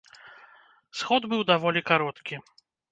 Сход 1.01 1.21
быў 1.35 1.41
даволі 1.51 1.87
кароткі. 1.93 2.43